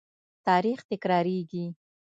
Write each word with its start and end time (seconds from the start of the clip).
تاریخ 0.47 0.79
تکرارېږي. 0.89 1.65